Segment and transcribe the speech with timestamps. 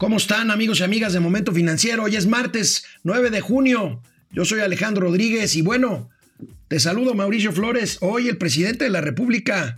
[0.00, 2.04] ¿Cómo están amigos y amigas de Momento Financiero?
[2.04, 4.00] Hoy es martes 9 de junio.
[4.32, 6.08] Yo soy Alejandro Rodríguez y bueno,
[6.68, 7.98] te saludo Mauricio Flores.
[8.00, 9.76] Hoy el presidente de la República,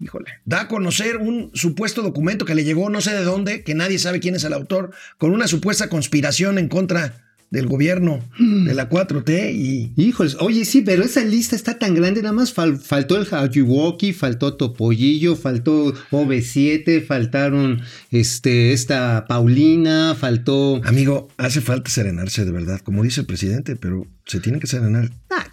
[0.00, 3.74] híjole, da a conocer un supuesto documento que le llegó no sé de dónde, que
[3.74, 8.74] nadie sabe quién es el autor, con una supuesta conspiración en contra del gobierno de
[8.74, 9.92] la 4T y...
[9.96, 14.54] Híjoles, oye, sí, pero esa lista está tan grande, nada más faltó el Hajiwoki, faltó
[14.54, 20.80] Topollillo, faltó OV7, faltaron este, esta Paulina, faltó...
[20.84, 25.10] Amigo, hace falta serenarse de verdad, como dice el presidente, pero se tiene que serenar.
[25.30, 25.46] Ah,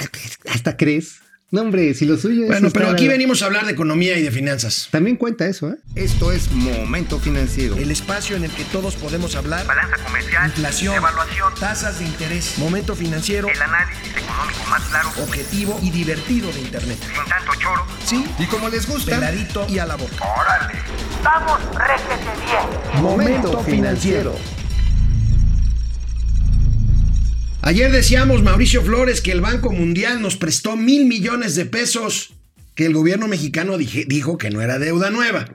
[0.50, 1.20] hasta crees.
[1.54, 2.48] No, hombre, si lo suyo es.
[2.48, 4.88] Bueno, pero aquí venimos a hablar de economía y de finanzas.
[4.90, 5.76] También cuenta eso, ¿eh?
[5.94, 7.76] Esto es Momento Financiero.
[7.78, 9.64] El espacio en el que todos podemos hablar.
[9.68, 10.48] Balanza comercial.
[10.48, 10.96] Inflación.
[10.96, 11.54] Evaluación.
[11.60, 12.58] Tasas de interés.
[12.58, 13.48] Momento financiero.
[13.50, 15.10] El análisis económico más claro.
[15.22, 16.98] Objetivo y divertido de Internet.
[17.02, 17.86] Sin tanto choro.
[18.04, 18.26] Sí.
[18.40, 19.12] Y como les gusta.
[19.12, 20.26] Peladito y a la boca.
[20.26, 20.74] ¡Órale!
[21.24, 23.04] ¡Vamos, réjete bien!
[23.04, 24.36] Momento Financiero.
[27.66, 32.34] Ayer decíamos, Mauricio Flores, que el Banco Mundial nos prestó mil millones de pesos,
[32.76, 35.46] que el gobierno mexicano dijo que no era deuda nueva.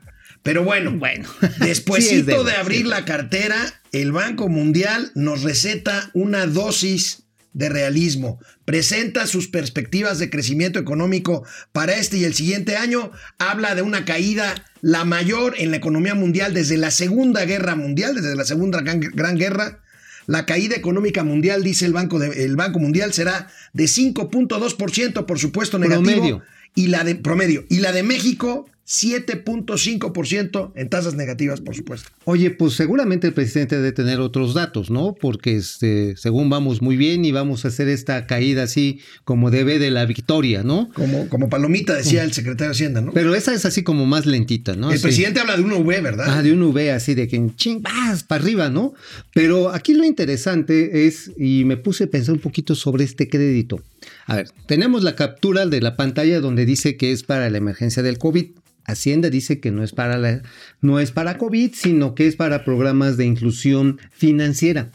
[0.42, 1.28] Pero bueno, bueno
[1.60, 8.40] despuésito de abrir la cartera, el Banco Mundial nos receta una dosis de realismo.
[8.64, 13.12] Presenta sus perspectivas de crecimiento económico para este y el siguiente año.
[13.38, 18.14] Habla de una caída la mayor en la economía mundial desde la Segunda Guerra Mundial,
[18.14, 19.82] desde la Segunda Gran Guerra.
[20.28, 25.38] La caída económica mundial, dice el Banco, de, el Banco Mundial, será de 5.2%, por
[25.38, 26.04] supuesto, negativo.
[26.04, 26.42] Promedio.
[26.74, 27.64] Y la de promedio.
[27.70, 32.08] Y la de México, 7.5% en tasas negativas, por supuesto.
[32.24, 35.14] Oye, pues seguramente el presidente debe tener otros datos, ¿no?
[35.14, 39.78] Porque este, según vamos muy bien y vamos a hacer esta caída así como debe
[39.78, 40.88] de la victoria, ¿no?
[40.94, 43.12] Como, como palomita, decía el secretario de Hacienda, ¿no?
[43.12, 44.88] Pero esa es así como más lentita, ¿no?
[44.88, 45.02] el Así.
[45.02, 46.26] presidente habla de un V, ¿verdad?
[46.28, 48.94] Ah, de un V así de que en ching, vas para arriba, ¿no?
[49.34, 53.82] Pero aquí lo interesante es, y me puse a pensar un poquito sobre este crédito.
[54.26, 58.02] A ver, tenemos la captura de la pantalla donde dice que es para la emergencia
[58.02, 58.46] del COVID.
[58.88, 60.42] Hacienda dice que no es para la,
[60.80, 64.90] no es para COVID, sino que es para programas de inclusión financiera.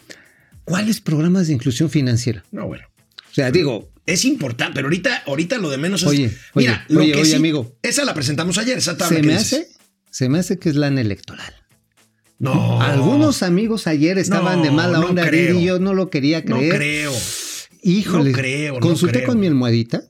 [0.66, 2.44] ¿Cuáles programas de inclusión financiera?
[2.52, 2.84] No, bueno.
[3.30, 6.08] O sea, digo, Es importante, pero ahorita, ahorita lo de menos es.
[6.10, 7.78] Oye, Mira, oye, lo oye, que oye, sí- amigo.
[7.82, 9.54] Esa la presentamos ayer, esa tabla se que me dices.
[9.54, 9.68] hace,
[10.12, 11.54] se me hace que es lana electoral.
[12.40, 12.82] No.
[12.82, 15.58] Algunos amigos ayer estaban No, de mala no onda creo.
[15.58, 16.76] y yo no lo quería No creer.
[16.76, 17.14] creo.
[17.84, 19.28] Híjole, No creo, no consulté creo.
[19.30, 20.04] con mi almohadita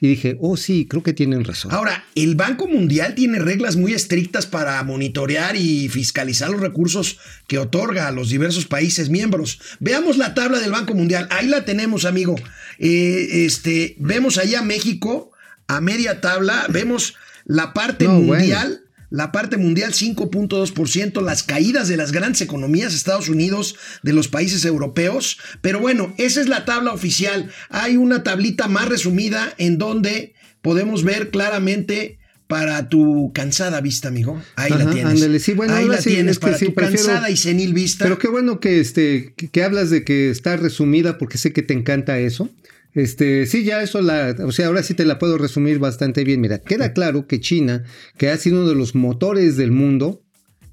[0.00, 1.72] y dije, oh sí, creo que tienen razón.
[1.72, 7.58] Ahora, el Banco Mundial tiene reglas muy estrictas para monitorear y fiscalizar los recursos que
[7.58, 9.60] otorga a los diversos países miembros.
[9.80, 11.28] Veamos la tabla del Banco Mundial.
[11.30, 12.34] Ahí la tenemos, amigo.
[12.78, 15.30] Eh, este, vemos allá México
[15.68, 16.66] a media tabla.
[16.68, 17.14] Vemos
[17.44, 18.81] la parte No, mundial.
[19.12, 24.64] La parte mundial 5.2%, las caídas de las grandes economías, Estados Unidos, de los países
[24.64, 25.38] europeos.
[25.60, 27.50] Pero bueno, esa es la tabla oficial.
[27.68, 34.42] Hay una tablita más resumida en donde podemos ver claramente para tu cansada vista, amigo.
[34.56, 35.12] Ahí la tienes.
[35.14, 37.36] ándale, sí, bueno, Ahí la sí, tienes es que para sí, tu prefiero- cansada y
[37.36, 38.04] senil vista.
[38.04, 41.62] Pero qué bueno que, este, que, que hablas de que está resumida porque sé que
[41.62, 42.50] te encanta eso.
[42.94, 46.40] Este, sí, ya eso la, o sea, ahora sí te la puedo resumir bastante bien.
[46.40, 47.84] Mira, queda claro que China,
[48.18, 50.21] que ha sido uno de los motores del mundo,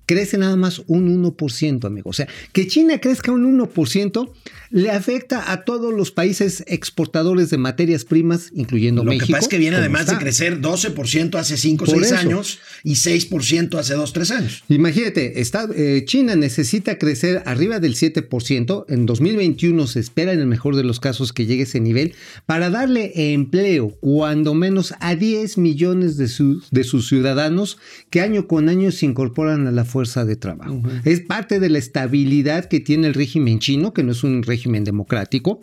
[0.09, 2.09] crece nada más un 1%, amigo.
[2.09, 4.31] O sea, que China crezca un 1%
[4.71, 9.27] le afecta a todos los países exportadores de materias primas, incluyendo Lo México.
[9.27, 12.15] que pasa es que viene además de crecer 12% hace 5 o Por 6 eso.
[12.21, 14.63] años y 6% hace 2 3 años.
[14.69, 18.85] Imagínate, está, eh, China necesita crecer arriba del 7%.
[18.89, 22.13] En 2021 se espera, en el mejor de los casos, que llegue ese nivel
[22.47, 27.77] para darle empleo, cuando menos a 10 millones de, sus- de sus ciudadanos
[28.09, 30.81] que año con año se incorporan a la fuerza de trabajo.
[31.03, 34.83] Es parte de la estabilidad que tiene el régimen chino, que no es un régimen
[34.83, 35.61] democrático,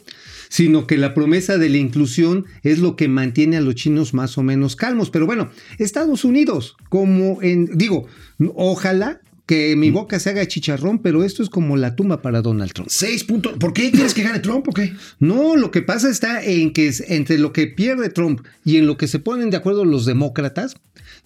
[0.48, 4.38] sino que la promesa de la inclusión es lo que mantiene a los chinos más
[4.38, 5.10] o menos calmos.
[5.10, 8.06] Pero bueno, Estados Unidos, como en, digo,
[8.54, 12.72] ojalá que mi boca se haga chicharrón, pero esto es como la tumba para Donald
[12.72, 12.88] Trump.
[12.90, 13.52] 6 puntos.
[13.58, 14.92] ¿Por qué quieres que gane Trump o qué?
[15.20, 18.86] No, lo que pasa está en que es- entre lo que pierde Trump y en
[18.86, 20.74] lo que se ponen de acuerdo los demócratas,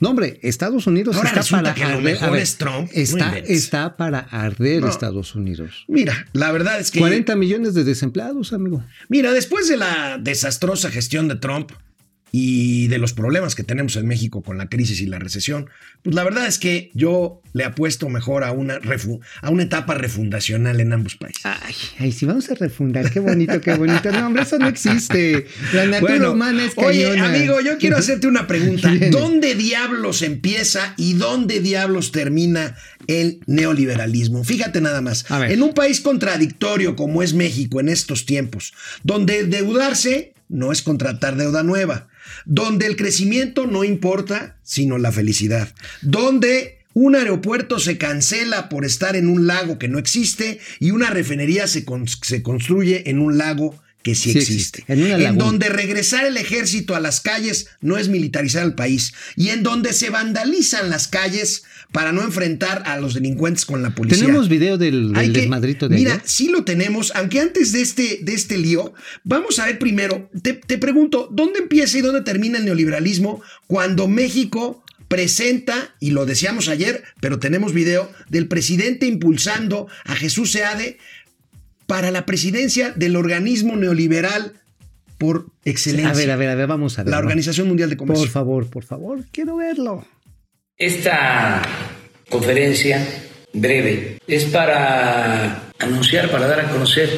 [0.00, 2.02] no hombre, Estados Unidos Ahora está para que lo arder.
[2.02, 2.90] mejor A ver, es Trump.
[2.92, 4.88] Está, está para arder No.
[4.88, 5.84] Estados Unidos.
[5.88, 8.82] Mira, la verdad es que 40 millones de desempleados, amigo.
[9.08, 11.72] Mira, después de la desastrosa gestión de Trump,
[12.32, 15.68] y de los problemas que tenemos en México con la crisis y la recesión,
[16.02, 19.94] pues la verdad es que yo le apuesto mejor a una, refu- a una etapa
[19.94, 21.44] refundacional en ambos países.
[21.44, 24.10] Ay, ay, si vamos a refundar, qué bonito, qué bonito.
[24.12, 25.46] No, hombre, eso no existe.
[25.72, 27.34] La natura Bueno, humana es oye, cañona.
[27.34, 28.92] amigo, yo quiero hacerte una pregunta.
[29.10, 34.44] ¿Dónde diablos empieza y dónde diablos termina el neoliberalismo?
[34.44, 35.30] Fíjate nada más.
[35.30, 35.52] A ver.
[35.52, 38.72] En un país contradictorio como es México en estos tiempos,
[39.02, 42.08] donde endeudarse no es contratar deuda nueva,
[42.44, 49.16] donde el crecimiento no importa, sino la felicidad, donde un aeropuerto se cancela por estar
[49.16, 51.84] en un lago que no existe y una refinería se,
[52.22, 54.84] se construye en un lago que sí, Sí existe.
[54.88, 59.50] existe, en donde regresar el ejército a las calles no es militarizar al país y
[59.50, 64.24] en donde se vandalizan las calles para no enfrentar a los delincuentes con la policía.
[64.24, 66.22] Tenemos video del, del que- desmadrito de Mira, ayer.
[66.24, 68.94] sí lo tenemos, aunque antes de este, de este lío,
[69.24, 74.08] vamos a ver primero, te, te pregunto, ¿dónde empieza y dónde termina el neoliberalismo cuando
[74.08, 80.98] México presenta, y lo decíamos ayer, pero tenemos video, del presidente impulsando a Jesús Seade
[81.90, 84.52] para la presidencia del organismo neoliberal
[85.18, 87.10] por excelencia, A ver, a ver, a ver, vamos a ver.
[87.10, 87.18] la.
[87.18, 88.26] Organización Mundial de Comercio.
[88.26, 90.06] Por favor, por favor, quiero verlo.
[90.78, 91.60] Esta
[92.28, 93.04] conferencia
[93.52, 97.10] breve es para anunciar, para dar a conocer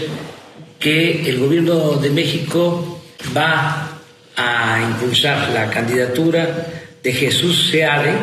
[0.81, 3.05] que el gobierno de México
[3.37, 4.01] va
[4.37, 6.67] a impulsar la candidatura
[7.03, 8.15] de Jesús Seade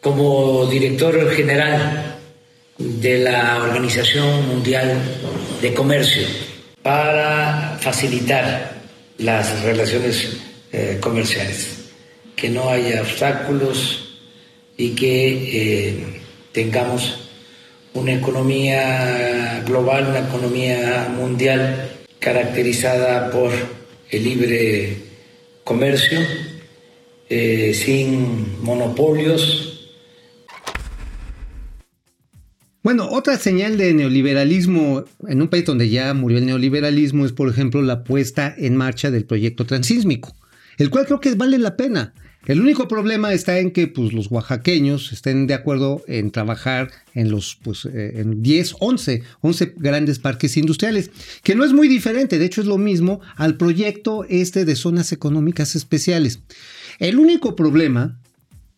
[0.00, 2.07] como director general
[2.78, 5.02] de la Organización Mundial
[5.60, 6.26] de Comercio
[6.82, 8.78] para facilitar
[9.18, 10.36] las relaciones
[10.72, 11.90] eh, comerciales,
[12.36, 14.16] que no haya obstáculos
[14.76, 16.20] y que eh,
[16.52, 17.28] tengamos
[17.94, 21.90] una economía global, una economía mundial
[22.20, 23.50] caracterizada por
[24.10, 24.96] el libre
[25.64, 26.20] comercio,
[27.28, 29.77] eh, sin monopolios,
[32.88, 37.50] Bueno, otra señal de neoliberalismo en un país donde ya murió el neoliberalismo es, por
[37.50, 40.34] ejemplo, la puesta en marcha del proyecto transísmico,
[40.78, 42.14] el cual creo que vale la pena.
[42.46, 47.30] El único problema está en que pues, los oaxaqueños estén de acuerdo en trabajar en
[47.30, 51.10] los pues, eh, en 10, 11, 11 grandes parques industriales,
[51.42, 55.12] que no es muy diferente, de hecho es lo mismo al proyecto este de zonas
[55.12, 56.40] económicas especiales.
[56.98, 58.18] El único problema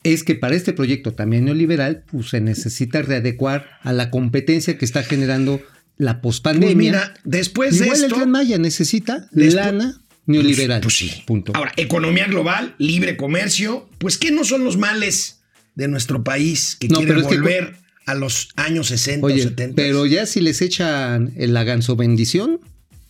[0.02, 4.85] es que para este proyecto también neoliberal, pues se necesita readecuar a la competencia que
[4.85, 5.61] está generando
[5.97, 6.75] la pospandemia.
[6.75, 8.17] Pues mira, después de Igual el esto...
[8.17, 10.81] Tren Maya necesita lana neoliberal.
[10.81, 11.23] Pues, pues sí.
[11.26, 11.52] Punto.
[11.55, 15.41] Ahora, economía global, libre comercio, pues ¿qué no son los males
[15.75, 17.76] de nuestro país que No, quiere pero es que- volver
[18.06, 19.76] a los años 60 o Oye, 70?
[19.76, 22.61] pero ya si les echan la ganso bendición,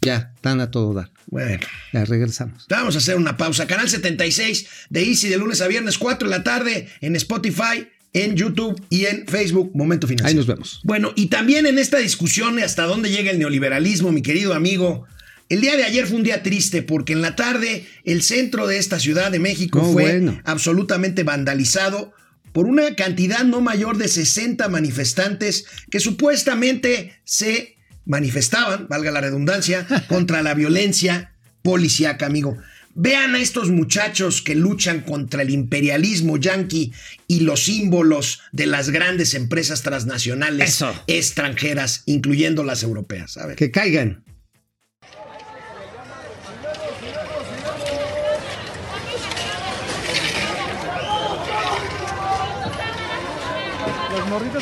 [0.03, 1.11] ya están a todo dar.
[1.27, 2.67] Bueno, Ya regresamos.
[2.69, 3.67] vamos a hacer una pausa.
[3.67, 8.35] Canal 76 de Easy de lunes a viernes, 4 de la tarde en Spotify, en
[8.37, 10.29] YouTube y en Facebook, Momento Financiero.
[10.29, 10.81] Ahí nos vemos.
[10.85, 15.07] Bueno, y también en esta discusión de hasta dónde llega el neoliberalismo, mi querido amigo.
[15.49, 18.79] El día de ayer fue un día triste porque en la tarde el centro de
[18.79, 20.41] esta Ciudad de México No, fue bueno.
[20.45, 22.13] absolutamente vandalizado
[22.53, 27.77] por una cantidad no mayor de 60 manifestantes que supuestamente se
[28.11, 32.59] manifestaban, valga la redundancia, contra la violencia policíaca, amigo.
[32.95, 36.93] Vean a estos muchachos que luchan contra el imperialismo yanqui
[37.29, 40.93] y los símbolos de las grandes empresas transnacionales Eso.
[41.07, 43.37] extranjeras, incluyendo las europeas.
[43.37, 43.57] A ver.
[43.57, 44.25] Que caigan.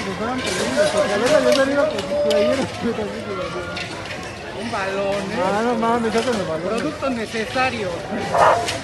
[0.04, 2.68] Peleando, porque yo con playeras.
[4.60, 5.38] Un balón, ¿eh?
[5.38, 6.82] Ah, no mames, sacan los balones.
[6.82, 7.88] Producto necesario.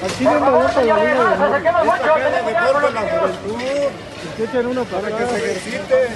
[0.05, 0.95] Aquí no me balón para la
[2.91, 3.59] la juventud.
[4.37, 6.09] Que echan uno para, que se ejercite.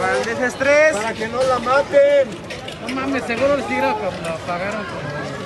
[0.00, 0.96] Para el desestrés.
[0.96, 2.28] Para que no la maten.
[2.82, 4.84] No mames, seguro el tigre lo apagaron.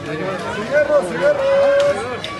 [0.06, 2.37] Cigarros, cigarros.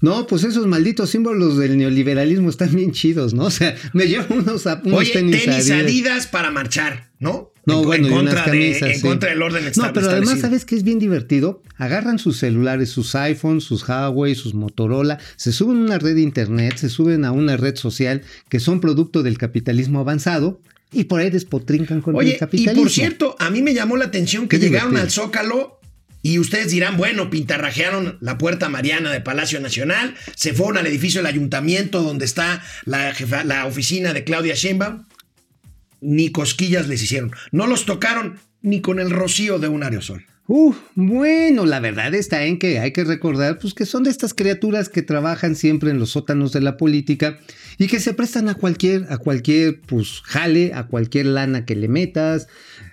[0.00, 3.44] No, pues esos malditos símbolos del neoliberalismo están bien chidos, ¿no?
[3.48, 6.26] O sea, me llevo unos, unos Oye, tenis, tenis, Adidas.
[6.26, 7.52] Para marchar, ¿no?
[7.66, 9.02] No, en, bueno, en contra, de, camisas, en sí.
[9.02, 10.40] contra del orden No, pero además.
[10.40, 11.62] ¿sabes qué es bien divertido?
[11.76, 16.22] Agarran sus celulares, sus iPhones, sus Huawei, sus Motorola, se suben a una red de
[16.22, 20.60] internet, se suben a una red social que son producto del capitalismo avanzado
[20.92, 22.84] y por ahí despotrincan con el Oye, y capitalismo.
[22.84, 25.24] por cierto, a mí me llamó la atención que Qué llegaron divertido.
[25.24, 25.77] al Zócalo
[26.22, 31.20] y ustedes dirán, bueno, pintarrajearon la puerta mariana de Palacio Nacional, se fueron al edificio
[31.20, 35.04] del ayuntamiento donde está la, jefa- la oficina de Claudia Sheinbaum,
[36.00, 37.32] ni cosquillas les hicieron.
[37.52, 40.26] No los tocaron ni con el rocío de un aerosol.
[40.94, 44.88] Bueno, la verdad está en que hay que recordar pues, que son de estas criaturas
[44.88, 47.38] que trabajan siempre en los sótanos de la política
[47.76, 51.88] y que se prestan a cualquier, a cualquier pues, jale, a cualquier lana que le
[51.88, 52.48] metas.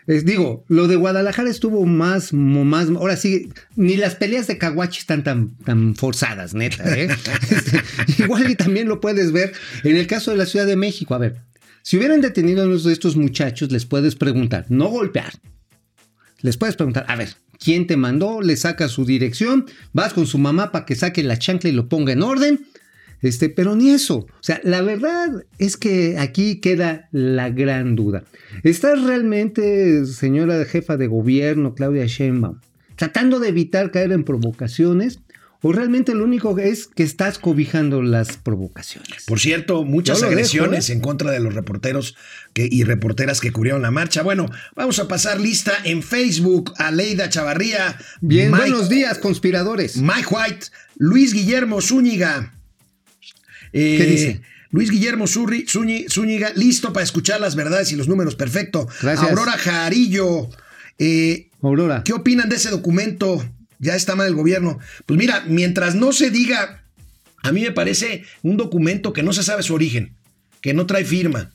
[0.05, 3.47] Es, digo, lo de Guadalajara estuvo más, más, ahora sí,
[3.77, 6.93] ni las peleas de Caguachi están tan, tan forzadas, neta.
[6.93, 7.07] ¿eh?
[7.49, 7.81] Este,
[8.23, 9.53] igual y también lo puedes ver
[9.85, 11.15] en el caso de la Ciudad de México.
[11.15, 11.37] A ver,
[11.83, 15.31] si hubieran detenido a uno de estos muchachos, les puedes preguntar, no golpear.
[16.41, 18.41] Les puedes preguntar, a ver, ¿quién te mandó?
[18.41, 21.89] Le saca su dirección, vas con su mamá para que saque la chancla y lo
[21.89, 22.65] ponga en orden.
[23.21, 24.17] Este, pero ni eso.
[24.17, 28.23] O sea, la verdad es que aquí queda la gran duda.
[28.63, 32.59] ¿Estás realmente, señora jefa de gobierno, Claudia Sheinbaum,
[32.95, 35.21] tratando de evitar caer en provocaciones?
[35.67, 39.23] ¿O realmente lo único es que estás cobijando las provocaciones?
[39.25, 40.95] Por cierto, muchas agresiones dejo, ¿eh?
[40.95, 42.15] en contra de los reporteros
[42.53, 44.21] que, y reporteras que cubrieron la marcha.
[44.21, 44.45] Bueno,
[44.75, 47.97] vamos a pasar lista en Facebook a Leida Chavarría.
[48.21, 49.97] Bien, Mike- buenos días, conspiradores.
[49.97, 50.67] Mike White,
[50.97, 52.53] Luis Guillermo Zúñiga.
[53.73, 54.41] Eh, ¿Qué dice?
[54.69, 58.87] Luis Guillermo Zurri- Zúñi- Zúñiga, listo para escuchar las verdades y los números, perfecto.
[59.01, 59.29] Gracias.
[59.31, 60.47] Aurora Jarillo,
[60.99, 62.03] eh, Aurora.
[62.03, 63.43] ¿qué opinan de ese documento?
[63.79, 64.79] Ya está mal el gobierno.
[65.05, 66.83] Pues mira, mientras no se diga,
[67.43, 70.15] a mí me parece un documento que no se sabe su origen,
[70.61, 71.51] que no trae firma,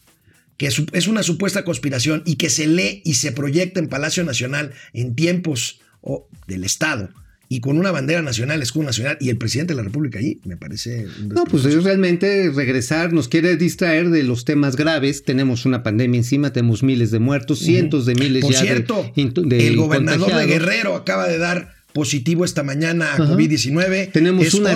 [0.56, 4.72] que es una supuesta conspiración y que se lee y se proyecta en Palacio Nacional
[4.92, 7.10] en tiempos oh, del Estado
[7.52, 10.56] y con una bandera nacional, escudo nacional y el presidente de la República allí, me
[10.56, 11.08] parece.
[11.20, 15.24] un No, pues es realmente regresar nos quiere distraer de los temas graves.
[15.24, 19.66] Tenemos una pandemia encima, tenemos miles de muertos, cientos de miles Por ya cierto, de
[19.66, 20.46] el gobernador de.
[20.46, 23.24] Guerrero acaba de dar positivo esta mañana a Ajá.
[23.24, 24.12] COVID-19.
[24.12, 24.72] Tenemos una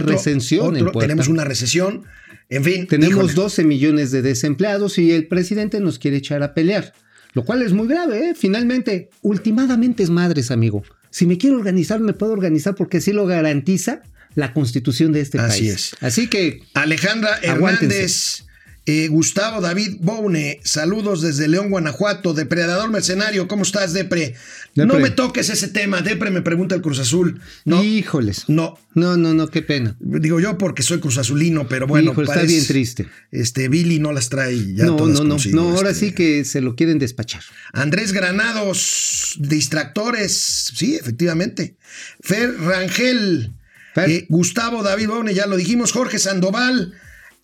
[0.77, 1.01] en puerta.
[1.01, 2.05] Tenemos una recesión.
[2.51, 3.33] En fin, Tenemos híjole.
[3.35, 6.93] 12 millones de desempleados y el presidente nos quiere echar a pelear.
[7.33, 8.35] Lo cual es muy grave, ¿eh?
[8.37, 10.83] Finalmente, ultimadamente es madres, amigo.
[11.11, 14.03] Si me quiero organizar, me puedo organizar porque así lo garantiza
[14.35, 15.73] la constitución de este Así país.
[15.73, 15.97] es.
[16.01, 18.45] Así que Alejandra Aguántense.
[18.87, 24.35] Eh, Gustavo David Boune, saludos desde León, Guanajuato, Depredador Mercenario, ¿cómo estás, Depre?
[24.75, 27.41] No me toques ese tema, Depre me pregunta el Cruz Azul.
[27.65, 28.45] No, híjoles.
[28.49, 29.97] no, No, no, no, qué pena.
[30.01, 33.07] digo yo porque soy Cruz Azulino, pero bueno, Híjole, está parece- bien triste.
[33.31, 36.09] Este, Billy no las trae ya no, todas no, no, consigo, no, ahora este.
[36.09, 37.43] sí que se lo quieren despachar.
[37.73, 41.77] Andrés Granados, distractores, sí, efectivamente.
[42.21, 43.55] Fer Rangel,
[43.97, 46.93] eh, Gustavo David Bone, ya lo dijimos, Jorge Sandoval,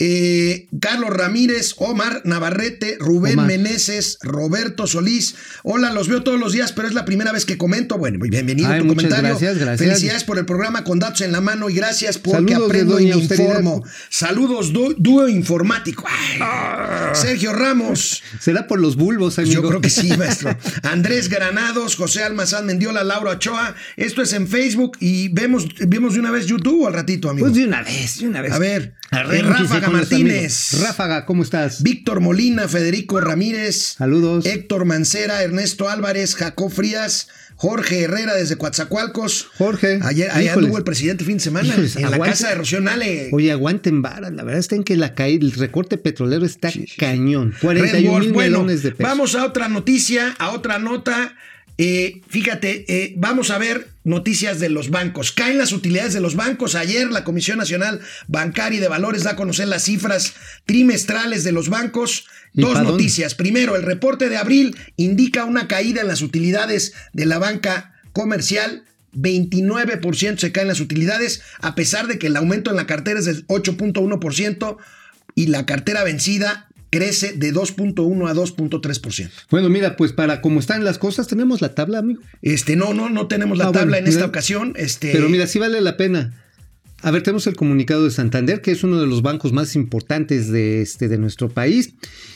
[0.03, 3.47] eh, Carlos Ramírez, Omar Navarrete, Rubén Omar.
[3.47, 5.35] Meneses, Roberto Solís.
[5.63, 7.99] Hola, los veo todos los días, pero es la primera vez que comento.
[7.99, 9.29] Bueno, bienvenido a tu comentario.
[9.29, 9.79] gracias, gracias.
[9.89, 13.07] Felicidades por el programa con datos en la mano y gracias porque Saludos aprendo y
[13.09, 13.85] me informo.
[14.09, 16.05] Saludos, dú- dúo informático.
[16.09, 16.41] Ay,
[17.15, 18.23] Sergio Ramos.
[18.41, 19.53] ¿Será por los bulbos, amigo?
[19.63, 20.57] Yo creo que sí, maestro.
[20.83, 23.75] Andrés Granados, José Almazán Mendiola, Laura Ochoa.
[23.99, 27.47] Esto es en Facebook y vemos, vemos de una vez YouTube o al ratito, amigo.
[27.47, 28.53] Pues de una vez, de una vez.
[28.53, 30.81] A ver, Ráfaga Martínez.
[30.81, 31.83] Ráfaga, ¿cómo estás?
[31.83, 33.95] Víctor Molina, Federico Ramírez.
[33.99, 34.47] Saludos.
[34.47, 39.49] Héctor Mancera, Ernesto Álvarez, Jacob Frías, Jorge Herrera desde Coatzacoalcos.
[39.59, 42.81] Jorge, Ayer, ayer anduvo el presidente fin de semana Híjoles, en la casa de Rocío
[42.81, 43.31] Nale.
[43.33, 44.33] Oye, aguanten varas.
[44.33, 47.55] La verdad está en que la caída, el recorte petrolero está cañón.
[47.61, 48.25] 41 Red Wolf.
[48.27, 48.97] mil Bueno, de pesos.
[48.99, 51.35] vamos a otra noticia, a otra nota.
[51.83, 55.33] Eh, fíjate, eh, vamos a ver noticias de los bancos.
[55.33, 56.75] Caen las utilidades de los bancos.
[56.75, 60.35] Ayer la Comisión Nacional Bancaria y de Valores da a conocer las cifras
[60.67, 62.27] trimestrales de los bancos.
[62.53, 63.35] ¿Y Dos noticias.
[63.35, 68.85] Primero, el reporte de abril indica una caída en las utilidades de la banca comercial.
[69.15, 73.25] 29% se caen las utilidades, a pesar de que el aumento en la cartera es
[73.25, 74.77] del 8.1%
[75.35, 79.31] y la cartera vencida crece de 2.1 a 2.3%.
[79.51, 82.21] Bueno, mira, pues para cómo están las cosas, tenemos la tabla, amigo.
[82.43, 84.75] Este, no, no, no tenemos la Ah, tabla bueno, en esta ocasión.
[84.77, 86.35] Este, Pero mira, sí vale la pena.
[87.03, 90.51] A ver, tenemos el comunicado de Santander, que es uno de los bancos más importantes
[90.51, 91.95] de, este, de nuestro país.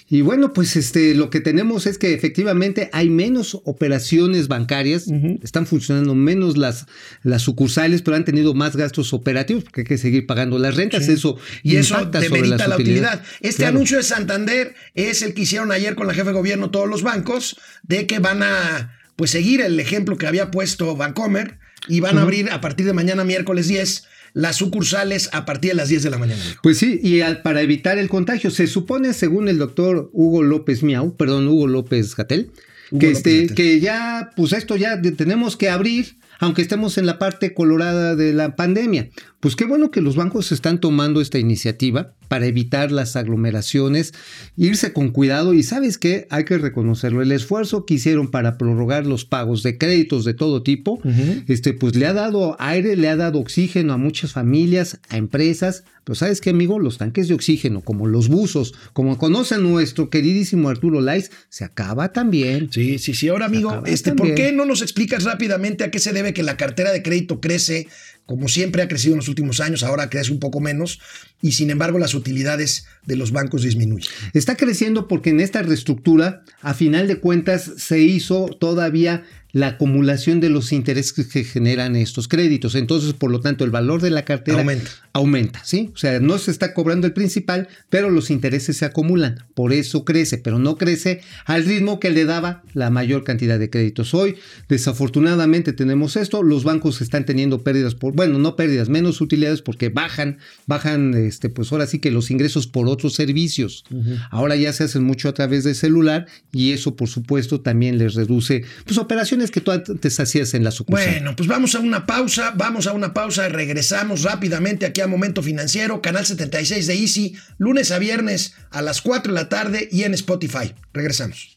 [0.09, 5.07] Y bueno, pues este, lo que tenemos es que efectivamente hay menos operaciones bancarias,
[5.43, 6.87] están funcionando menos las,
[7.23, 11.09] las sucursales, pero han tenido más gastos operativos porque hay que seguir pagando las rentas.
[11.09, 13.23] Eso y eso sobre demerita las la utilidad.
[13.41, 13.77] Este Claro.
[13.77, 17.03] anuncio de Santander es el que hicieron ayer con la jefe de gobierno todos los
[17.03, 22.19] bancos, de que van a pues seguir el ejemplo que había puesto Bancomer y van
[22.19, 26.03] a abrir a partir de mañana miércoles 10 las sucursales a partir de las 10
[26.03, 26.43] de la mañana.
[26.63, 30.83] Pues sí, y al- para evitar el contagio, se supone, según el doctor Hugo López
[30.83, 32.51] Miau, perdón, Hugo López Gatel,
[32.99, 37.55] que, este, que ya, pues esto ya tenemos que abrir aunque estemos en la parte
[37.55, 39.09] colorada de la pandemia.
[39.45, 44.15] Pues qué bueno que los bancos están tomando esta iniciativa para evitar las aglomeraciones,
[44.57, 49.05] irse con cuidado y sabes qué, hay que reconocerlo, el esfuerzo que hicieron para prorrogar
[49.05, 50.99] los pagos de créditos de todo tipo,
[51.47, 55.85] este pues le ha dado aire, le ha dado oxígeno a muchas familias, a empresas,
[56.05, 60.69] pero sabes qué amigo, los tanques de oxígeno, como los buzos, como conoce nuestro queridísimo
[60.69, 62.71] Arturo Lais, se acaba también.
[62.71, 63.29] Sí, sí, sí.
[63.29, 66.59] Ahora, amigo, este, ¿por qué no nos explicas rápidamente a qué se debe que la
[66.59, 67.89] cartera de crédito crece,
[68.27, 71.01] como siempre ha crecido en los últimos años, ahora crece un poco menos,
[71.43, 74.11] y sin embargo las utilidades de los bancos disminuyen?
[74.33, 79.25] Está creciendo porque en esta reestructura, a final de cuentas, se hizo todavía
[79.55, 82.75] la acumulación de los intereses que generan estos créditos.
[82.75, 84.91] Entonces, por lo tanto, el valor de la cartera Aumenta.
[85.13, 85.93] aumenta, ¿sí?
[85.95, 89.45] O sea, no se está cobrando el principal, pero los intereses se acumulan.
[89.55, 93.71] Por eso crece, pero no crece al ritmo que le daba la mayor cantidad de
[93.71, 94.13] créditos.
[94.13, 94.35] Hoy,
[94.69, 96.43] desafortunadamente, tenemos esto.
[96.43, 101.49] Los bancos están teniendo pérdidas por, bueno, no pérdidas, menos utilidades porque bajan, bajan, este,
[101.49, 103.85] pues ahora sí que los ingresos por otros servicios.
[104.33, 108.15] Ahora ya se hacen mucho a través de celular y eso, por supuesto, también les
[108.15, 111.09] reduce, pues, operaciones que tú antes hacías en la sucursal.
[111.09, 115.43] Bueno, pues vamos a una pausa, vamos a una pausa, regresamos rápidamente aquí a Momento
[115.43, 120.03] Financiero, canal 76 de Easy, lunes a viernes a las 4 de la tarde y
[120.03, 120.75] en Spotify.
[120.93, 121.57] Regresamos.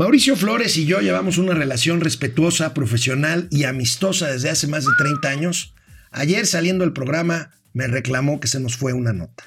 [0.00, 4.92] Mauricio Flores y yo llevamos una relación respetuosa, profesional y amistosa desde hace más de
[4.96, 5.74] 30 años.
[6.10, 9.44] Ayer saliendo del programa me reclamó que se nos fue una nota.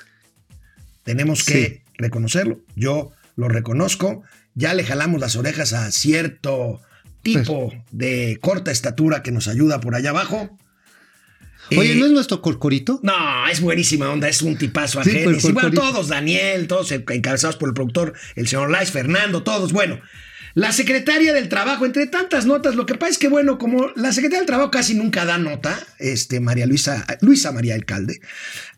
[1.04, 2.60] Tenemos que reconocerlo.
[2.76, 4.24] Yo lo reconozco.
[4.56, 6.82] Ya le jalamos las orejas a cierto
[7.22, 10.58] tipo de corta estatura que nos ayuda por allá abajo.
[11.78, 13.00] Oye, Eh, ¿no es nuestro corcorito?
[13.04, 15.12] no, es buenísima onda, es un tipazo a Sí,
[15.48, 19.72] Igual todos, Daniel, todos encabezados por el productor, el señor Lais, Fernando, todos.
[19.72, 20.00] Bueno,
[20.56, 24.14] la secretaria del Trabajo, entre tantas notas, lo que pasa es que, bueno, como la
[24.14, 28.22] secretaria del Trabajo casi nunca da nota, este, María Luisa, Luisa María Alcalde,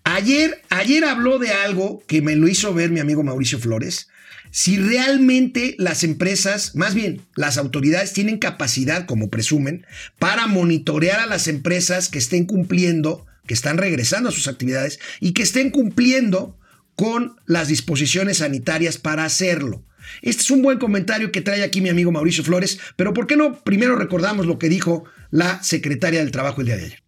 [0.05, 4.07] ayer, ayer habló de algo que me lo hizo ver mi amigo Mauricio Flores.
[4.51, 9.85] Si realmente las empresas, más bien las autoridades tienen capacidad, como presumen,
[10.17, 15.33] para monitorear a las empresas que estén cumpliendo, que están regresando a sus actividades y
[15.33, 16.57] que estén cumpliendo
[16.95, 19.83] con las disposiciones sanitarias para hacerlo.
[20.21, 23.35] Este es un buen comentario que trae aquí mi amigo Mauricio Flores, pero ¿por qué
[23.35, 27.04] no primero recordamos lo que dijo la secretaria del Trabajo el día de ayer?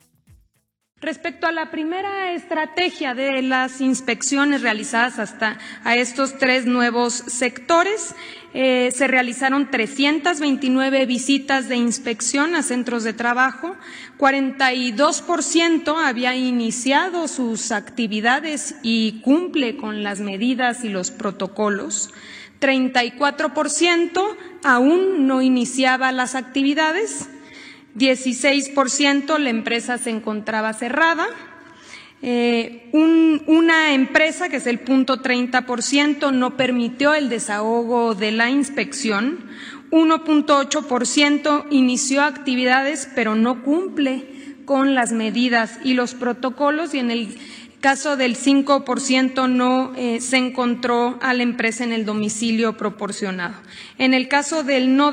[1.00, 8.16] Respecto a la primera estrategia de las inspecciones realizadas hasta a estos tres nuevos sectores,
[8.56, 13.76] eh, se realizaron 329 visitas de inspección a centros de trabajo,
[14.18, 22.10] 42% había iniciado sus actividades y cumple con las medidas y los protocolos,
[22.60, 27.30] 34% aún no iniciaba las actividades,
[27.98, 31.26] 16% la empresa se encontraba cerrada.
[32.22, 38.50] Eh, un- una empresa, que es el punto 30%, no permitió el desahogo de la
[38.50, 39.38] inspección.
[39.92, 44.26] 1.8% inició actividades, pero no cumple
[44.66, 46.94] con las medidas y los protocolos.
[46.94, 47.38] Y en el
[47.80, 53.56] caso del 5% no eh, se encontró a la empresa en el domicilio proporcionado.
[53.98, 55.12] En el caso del no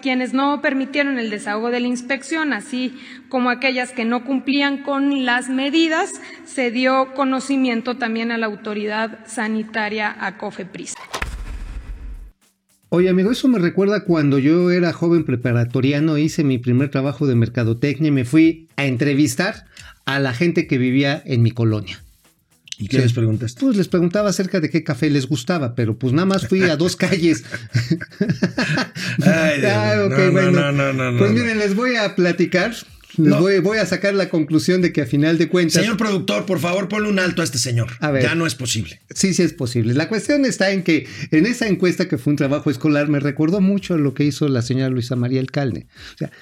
[0.00, 2.94] quienes no permitieron el desahogo de la inspección, así
[3.28, 6.12] como aquellas que no cumplían con las medidas,
[6.44, 10.94] se dio conocimiento también a la autoridad sanitaria a COFEPRIS.
[12.90, 17.34] Oye, amigo, eso me recuerda cuando yo era joven preparatoriano, hice mi primer trabajo de
[17.34, 19.64] mercadotecnia y me fui a entrevistar
[20.06, 22.00] a la gente que vivía en mi colonia.
[22.76, 23.02] ¿Y qué Sí.
[23.04, 23.60] les preguntaste?
[23.60, 26.76] Pues les preguntaba acerca de qué café les gustaba, pero pues nada más fui a
[26.76, 27.44] dos calles.
[29.24, 30.72] Ay, Ah, No, no, bueno.
[30.92, 32.74] no, Pues miren, les voy a platicar.
[33.16, 35.80] Les voy a sacar la conclusión de que a final de cuentas.
[35.80, 37.92] Señor productor, por favor, ponle un alto a este señor.
[38.00, 38.24] A ver.
[38.24, 39.00] Ya no es posible.
[39.14, 39.94] Sí, sí es posible.
[39.94, 43.60] La cuestión está en que en esa encuesta que fue un trabajo escolar me recordó
[43.60, 45.86] mucho lo que hizo la señora Luisa María Alcalde.
[46.14, 46.32] O sea,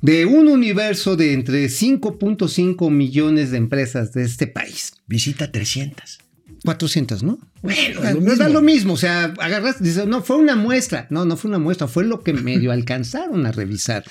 [0.00, 6.18] de un universo de entre 5.5 millones de empresas de este país, Visita 300.
[6.64, 7.38] 400, ¿no?
[7.62, 8.48] Bueno, Da es lo da mismo.
[8.48, 11.86] lo mismo, o sea, agarraste, dice, no, fue una muestra, no, no fue una muestra,
[11.88, 14.04] fue lo que medio alcanzaron a revisar.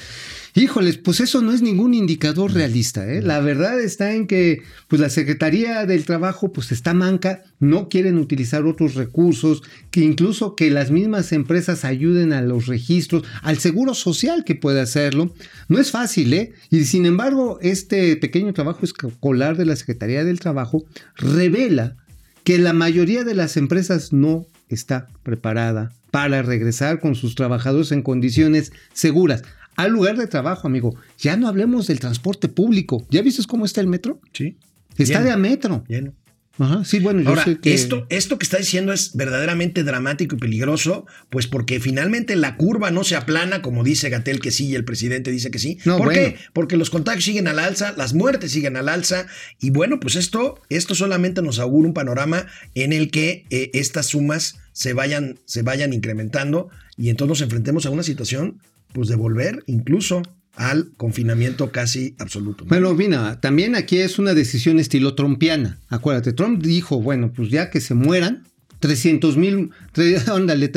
[0.58, 3.22] Híjoles, pues eso no es ningún indicador realista, ¿eh?
[3.22, 8.18] La verdad está en que, pues la Secretaría del Trabajo, pues está manca, no quieren
[8.18, 13.94] utilizar otros recursos, que incluso que las mismas empresas ayuden a los registros, al seguro
[13.94, 15.32] social que puede hacerlo.
[15.68, 16.54] No es fácil, ¿eh?
[16.72, 20.86] Y sin embargo, este pequeño trabajo escolar de la Secretaría del Trabajo
[21.18, 21.98] revela
[22.44, 28.02] que la mayoría de las empresas no está preparada para regresar con sus trabajadores en
[28.02, 29.44] condiciones seguras
[29.78, 30.96] al lugar de trabajo, amigo.
[31.20, 33.06] Ya no hablemos del transporte público.
[33.10, 34.20] ¿Ya viste cómo está el metro?
[34.34, 34.58] Sí.
[34.98, 35.26] Está Lleno.
[35.26, 35.84] de a metro.
[35.88, 36.14] Lleno.
[36.60, 37.72] Ajá, sí, bueno, yo Ahora, sé que...
[37.72, 42.90] esto, esto que está diciendo es verdaderamente dramático y peligroso, pues porque finalmente la curva
[42.90, 45.78] no se aplana, como dice Gatel que sí y el presidente dice que sí.
[45.86, 46.20] No, ¿Por bueno.
[46.20, 46.38] qué?
[46.54, 49.28] Porque los contagios siguen al alza, las muertes siguen al alza,
[49.62, 54.08] y bueno, pues esto, esto solamente nos augura un panorama en el que eh, estas
[54.08, 58.60] sumas se vayan, se vayan incrementando y entonces nos enfrentemos a una situación
[58.98, 60.24] pues de volver incluso
[60.56, 62.64] al confinamiento casi absoluto.
[62.64, 62.70] ¿no?
[62.70, 65.78] Bueno, mira, también aquí es una decisión estilo trompiana.
[65.88, 68.46] Acuérdate, Trump dijo, bueno, pues ya que se mueran,
[68.80, 69.70] 300 mil,
[70.34, 70.68] ándale,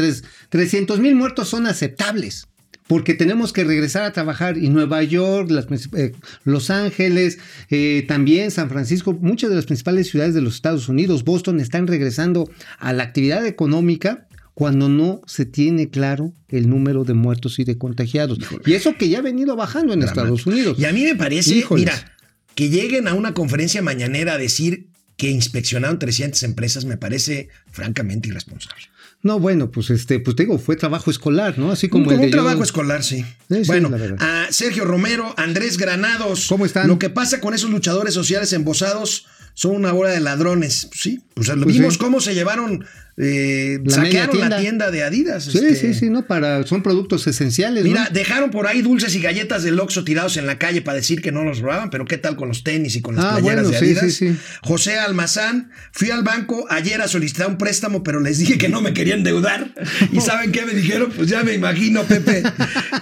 [0.50, 2.46] 300 mil muertos son aceptables.
[2.86, 5.50] Porque tenemos que regresar a trabajar y Nueva York,
[5.96, 6.12] eh,
[6.44, 7.38] Los Ángeles,
[7.70, 11.86] eh, también San Francisco, muchas de las principales ciudades de los Estados Unidos, Boston, están
[11.86, 14.26] regresando a la actividad económica
[14.60, 18.38] cuando no se tiene claro el número de muertos y de contagiados.
[18.66, 20.20] Y eso que ya ha venido bajando en Dramático.
[20.36, 20.78] Estados Unidos.
[20.78, 21.86] Y a mí me parece, Híjoles.
[21.86, 22.12] mira,
[22.54, 28.28] que lleguen a una conferencia mañanera a decir que inspeccionaron 300 empresas me parece francamente
[28.28, 28.82] irresponsable.
[29.22, 31.70] No, bueno, pues este, pues te digo, fue trabajo escolar, ¿no?
[31.72, 33.24] Así como, Como, el de un yo- trabajo escolar, sí.
[33.66, 36.48] Bueno, a Sergio Romero, Andrés Granados.
[36.48, 36.86] ¿Cómo están?
[36.86, 40.90] Lo que pasa con esos luchadores sociales embosados son una bola de ladrones.
[40.94, 41.98] Sí, pues lo Pues vimos sí.
[42.00, 42.84] cómo se llevaron,
[43.22, 44.90] eh, La saquearon la tienda.
[44.90, 45.44] de Adidas.
[45.44, 47.84] Sí, este, sí, sí, no, para, son productos esenciales.
[47.84, 48.10] Mira, ¿no?
[48.10, 51.30] dejaron por ahí dulces y galletas del Oxxo tirados en la calle para decir que
[51.32, 53.68] no los robaban, pero ¿qué tal con los tenis y con las Ah, playeras bueno,
[53.70, 54.12] de sí, Adidas?
[54.14, 54.36] sí, sí.
[54.62, 58.80] José Almazán, fui al banco ayer a solicitar un préstamo, pero les dije que no
[58.80, 59.72] me querían deudar.
[60.12, 61.12] ¿Y saben qué me dijeron?
[61.14, 62.42] Pues ya me imagino, Pepe.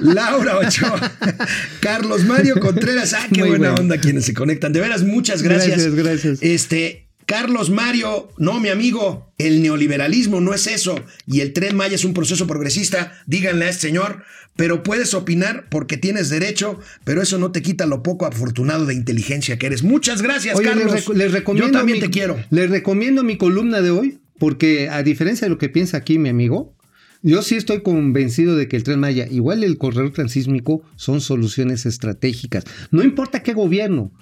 [0.00, 1.12] Laura Ochoa,
[1.80, 3.82] Carlos Mario Contreras, ah, qué Muy buena bueno.
[3.82, 4.72] onda quienes se conectan.
[4.72, 5.76] De veras, muchas gracias.
[5.78, 6.38] Gracias, gracias.
[6.42, 10.98] Este, Carlos Mario, no, mi amigo, el neoliberalismo no es eso.
[11.26, 13.12] Y el tren Maya es un proceso progresista.
[13.26, 14.22] Díganle a este señor,
[14.56, 18.94] pero puedes opinar porque tienes derecho, pero eso no te quita lo poco afortunado de
[18.94, 19.82] inteligencia que eres.
[19.82, 20.90] Muchas gracias, Oye, Carlos.
[20.90, 21.68] les, reco- les recomiendo.
[21.70, 22.42] Yo también mi- te quiero.
[22.48, 26.30] Les recomiendo mi columna de hoy, porque a diferencia de lo que piensa aquí mi
[26.30, 26.74] amigo,
[27.22, 31.84] yo sí estoy convencido de que el tren Maya, igual el corredor transísmico, son soluciones
[31.84, 32.64] estratégicas.
[32.90, 34.12] No importa qué gobierno,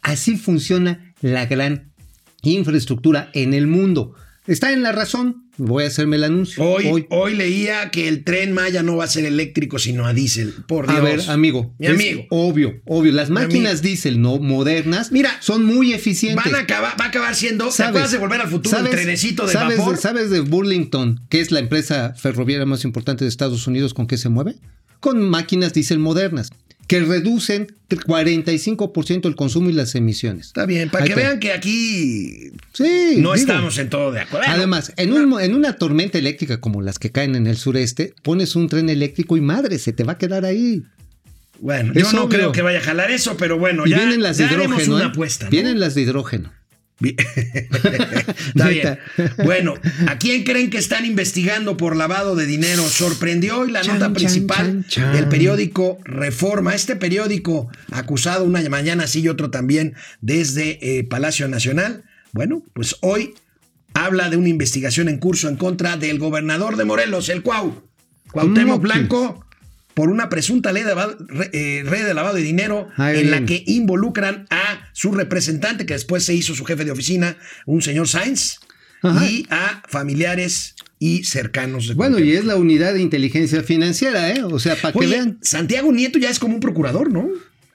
[0.00, 1.91] así funciona la gran
[2.42, 4.14] infraestructura en el mundo.
[4.46, 5.44] Está en la razón.
[5.56, 6.64] Voy a hacerme el anuncio.
[6.64, 10.52] Hoy, hoy, leía que el tren Maya no va a ser eléctrico, sino a diésel.
[10.66, 10.98] Por Dios.
[10.98, 11.74] A ver, amigo.
[11.78, 12.24] Mi amigo.
[12.30, 13.12] Obvio, obvio.
[13.12, 16.44] Las máquinas diésel no modernas Mira, son muy eficientes.
[16.44, 17.66] Van a acabar, va a acabar siendo.
[17.66, 18.10] ¿Te ¿Sabes?
[18.10, 18.76] de volver al futuro?
[18.78, 19.00] El ¿Sabes?
[19.00, 19.96] trenecito de ¿sabes, vapor.
[19.96, 24.16] ¿Sabes de Burlington, que es la empresa ferroviaria más importante de Estados Unidos, con qué
[24.16, 24.56] se mueve?
[24.98, 26.50] Con máquinas diésel modernas,
[26.86, 30.46] que reducen 45% el consumo y las emisiones.
[30.48, 34.20] Está bien, para Ahí que vean que aquí Sí, no digo, estamos en todo de
[34.20, 34.46] acuerdo.
[34.50, 38.56] Además, en, un- en una tormenta eléctrica como las que caen en el sureste, pones
[38.56, 40.82] un tren eléctrico y madre, se te va a quedar ahí.
[41.60, 42.38] Bueno, Es yo no obvio.
[42.38, 44.96] creo que vaya a jalar eso, pero bueno, y ya, vienen las de haremos hidrógeno.
[44.96, 45.08] una ¿eh?
[45.08, 45.44] apuesta.
[45.46, 45.50] ¿no?
[45.50, 46.52] Vienen las de hidrógeno.
[47.10, 48.98] Está bien.
[49.44, 49.74] Bueno,
[50.06, 52.82] ¿a quién creen que están investigando por lavado de dinero?
[52.82, 56.74] Sorprendió hoy la nota principal del periódico Reforma.
[56.74, 62.04] Este periódico acusado una mañana sí y otro también desde eh, Palacio Nacional.
[62.32, 63.34] Bueno, pues hoy
[63.94, 67.82] habla de una investigación en curso en contra del gobernador de Morelos, el Cuau.
[68.30, 68.80] Cuauhtémoc.
[68.80, 69.44] Blanco
[69.94, 71.16] por una presunta ley de, lavado-
[71.52, 76.24] eh, red de lavado de dinero en la que involucran a su representante, que después
[76.24, 78.58] se hizo su jefe de oficina, un señor Sainz,
[79.02, 79.26] Ajá.
[79.26, 81.88] y a familiares y cercanos.
[81.88, 84.42] de Bueno, y es la unidad de inteligencia financiera, ¿eh?
[84.44, 85.38] O sea, para que vean.
[85.42, 87.28] Santiago Nieto ya es como un procurador, ¿no?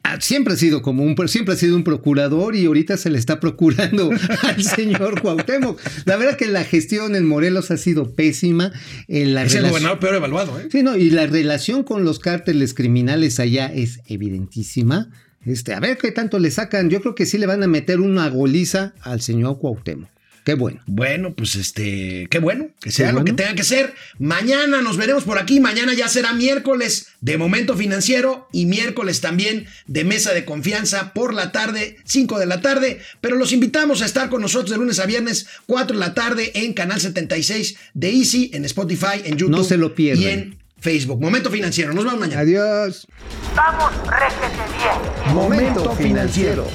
[0.09, 3.17] Ah, Siempre ha sido como un siempre ha sido un procurador y ahorita se le
[3.17, 4.09] está procurando
[4.43, 5.81] al señor Cuauhtémoc.
[6.05, 8.71] La verdad que la gestión en Morelos ha sido pésima.
[9.09, 10.69] En la es el gobernador peor evaluado, ¿eh?
[10.71, 15.09] Sí, no, y la relación con los cárteles criminales allá es evidentísima.
[15.45, 16.89] Este, a ver qué tanto le sacan.
[16.89, 20.09] Yo creo que sí le van a meter una goliza al señor Cuauhtémoc.
[20.47, 20.79] Qué bueno.
[20.85, 23.93] Bueno, pues este, qué bueno, que sea lo que tenga que ser.
[24.17, 25.59] Mañana nos veremos por aquí.
[25.59, 31.33] Mañana ya será miércoles de momento financiero y miércoles también de mesa de confianza por
[31.33, 33.01] la tarde, 5 de la tarde.
[33.19, 36.53] Pero los invitamos a estar con nosotros de lunes a viernes, 4 de la tarde
[36.55, 40.23] en Canal 76 de Easy, en Spotify, en YouTube No se lo pierdan.
[40.23, 41.19] y en Facebook.
[41.19, 41.91] Momento financiero.
[41.91, 42.43] Nos vemos mañana.
[42.43, 43.05] Adiós.
[43.53, 45.35] Vamos, réjete bien.
[45.35, 46.69] Momento financiero.